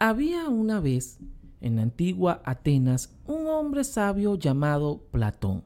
[0.00, 1.18] Había una vez
[1.60, 5.64] en la antigua Atenas un hombre sabio llamado Platón,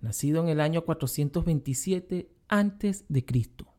[0.00, 3.72] nacido en el año 427 antes de Cristo.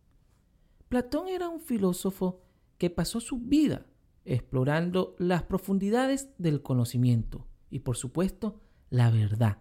[0.88, 2.46] Platón era un filósofo
[2.78, 3.86] que pasó su vida
[4.24, 9.58] explorando las profundidades del conocimiento y por supuesto la verdad.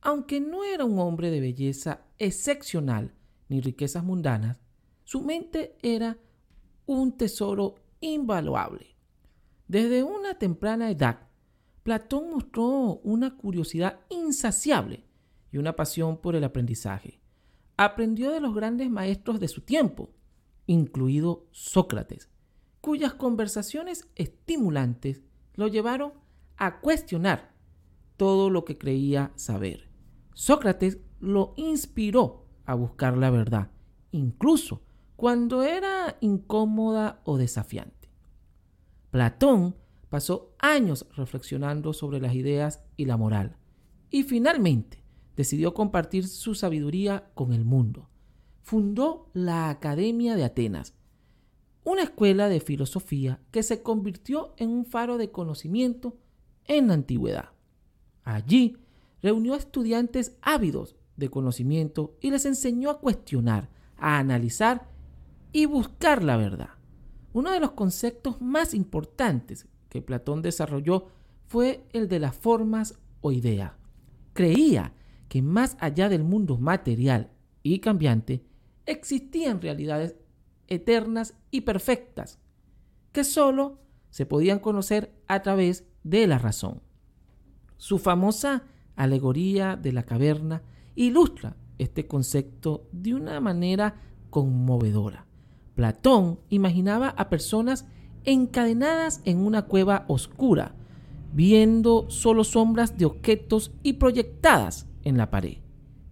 [0.00, 3.14] Aunque no era un hombre de belleza excepcional
[3.48, 4.60] ni riquezas mundanas,
[5.04, 6.18] su mente era
[6.84, 8.92] un tesoro invaluable.
[9.72, 11.30] Desde una temprana edad,
[11.82, 15.06] Platón mostró una curiosidad insaciable
[15.50, 17.22] y una pasión por el aprendizaje.
[17.78, 20.10] Aprendió de los grandes maestros de su tiempo,
[20.66, 22.28] incluido Sócrates,
[22.82, 25.22] cuyas conversaciones estimulantes
[25.54, 26.12] lo llevaron
[26.58, 27.54] a cuestionar
[28.18, 29.88] todo lo que creía saber.
[30.34, 33.70] Sócrates lo inspiró a buscar la verdad,
[34.10, 34.82] incluso
[35.16, 38.01] cuando era incómoda o desafiante.
[39.12, 39.76] Platón
[40.08, 43.58] pasó años reflexionando sobre las ideas y la moral,
[44.08, 45.04] y finalmente
[45.36, 48.08] decidió compartir su sabiduría con el mundo.
[48.62, 50.94] Fundó la Academia de Atenas,
[51.84, 56.16] una escuela de filosofía que se convirtió en un faro de conocimiento
[56.64, 57.50] en la antigüedad.
[58.24, 58.78] Allí
[59.22, 64.88] reunió a estudiantes ávidos de conocimiento y les enseñó a cuestionar, a analizar
[65.52, 66.81] y buscar la verdad.
[67.32, 71.08] Uno de los conceptos más importantes que Platón desarrolló
[71.46, 73.72] fue el de las formas o ideas.
[74.32, 74.92] Creía
[75.28, 77.30] que más allá del mundo material
[77.62, 78.44] y cambiante
[78.86, 80.16] existían realidades
[80.66, 82.38] eternas y perfectas
[83.12, 83.78] que sólo
[84.10, 86.82] se podían conocer a través de la razón.
[87.76, 88.64] Su famosa
[88.96, 90.62] alegoría de la caverna
[90.94, 93.96] ilustra este concepto de una manera
[94.30, 95.26] conmovedora.
[95.74, 97.86] Platón imaginaba a personas
[98.24, 100.74] encadenadas en una cueva oscura,
[101.32, 105.58] viendo solo sombras de objetos y proyectadas en la pared.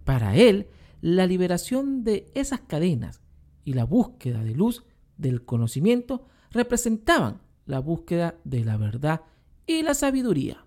[0.03, 0.67] Para él,
[1.01, 3.21] la liberación de esas cadenas
[3.63, 4.83] y la búsqueda de luz
[5.17, 9.21] del conocimiento representaban la búsqueda de la verdad
[9.67, 10.65] y la sabiduría.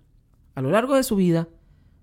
[0.55, 1.49] A lo largo de su vida,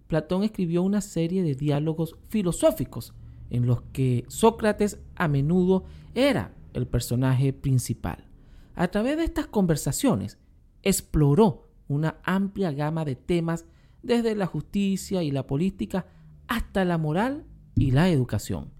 [0.07, 3.13] Platón escribió una serie de diálogos filosóficos
[3.49, 8.27] en los que Sócrates a menudo era el personaje principal.
[8.75, 10.37] A través de estas conversaciones
[10.83, 13.65] exploró una amplia gama de temas
[14.01, 16.07] desde la justicia y la política
[16.47, 17.45] hasta la moral
[17.75, 18.71] y la educación.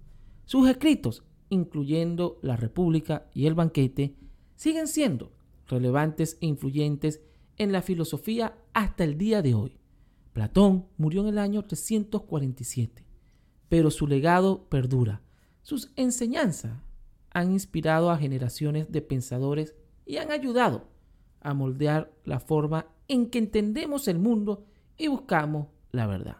[0.46, 4.16] Sus escritos, incluyendo La República y El Banquete,
[4.56, 5.32] siguen siendo
[5.68, 7.22] relevantes e influyentes
[7.58, 9.78] en la filosofía hasta el día de hoy.
[10.34, 13.06] Platón murió en el año 347,
[13.70, 15.22] pero su legado perdura.
[15.62, 16.80] Sus enseñanzas
[17.32, 19.76] han inspirado a generaciones de pensadores
[20.06, 20.88] y han ayudado
[21.40, 24.66] a moldear la forma en que entendemos el mundo
[24.98, 26.38] y buscamos la verdad.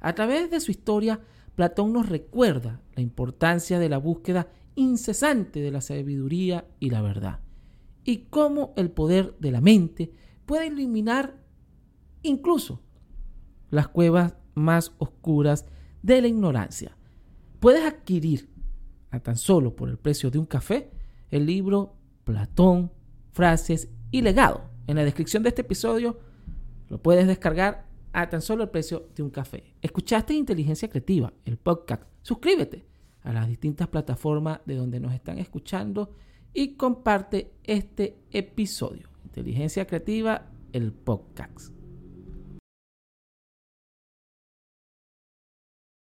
[0.00, 1.20] A través de su historia,
[1.54, 7.40] Platón nos recuerda la importancia de la búsqueda incesante de la sabiduría y la verdad,
[8.04, 10.12] y cómo el poder de la mente
[10.46, 11.42] puede iluminar
[12.22, 12.82] incluso
[13.70, 15.66] las cuevas más oscuras
[16.02, 16.96] de la ignorancia.
[17.60, 18.50] Puedes adquirir
[19.14, 20.90] a tan solo por el precio de un café
[21.30, 22.92] el libro Platón,
[23.32, 24.70] frases y legado.
[24.86, 26.18] En la descripción de este episodio
[26.88, 29.74] lo puedes descargar a tan solo el precio de un café.
[29.82, 32.04] Escuchaste Inteligencia Creativa, el podcast.
[32.22, 32.86] Suscríbete
[33.22, 36.14] a las distintas plataformas de donde nos están escuchando
[36.52, 39.08] y comparte este episodio.
[39.24, 41.74] Inteligencia Creativa, el podcast.